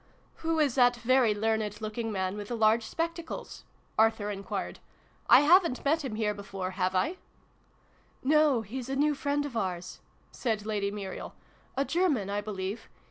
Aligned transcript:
"Who 0.37 0.57
is 0.57 0.73
that 0.73 0.95
very 0.95 1.35
learned 1.35 1.79
looking 1.79 2.11
man 2.11 2.35
with 2.35 2.47
the 2.47 2.57
large 2.57 2.81
spectacles?" 2.87 3.65
Arthur 3.99 4.31
enquired." 4.31 4.79
I 5.37 5.41
haven't 5.41 5.85
met 5.85 6.03
him 6.03 6.15
here 6.15 6.33
before, 6.33 6.71
have 6.71 6.95
I?"" 6.95 7.17
No, 8.33 8.61
he's 8.63 8.89
a 8.89 8.95
new 8.95 9.13
friend 9.13 9.45
of 9.45 9.55
ours," 9.55 9.99
said 10.31 10.65
Lady 10.65 10.89
Muriel: 10.89 11.35
"a 11.77 11.85
German, 11.85 12.31
I 12.31 12.41
believe. 12.41 12.89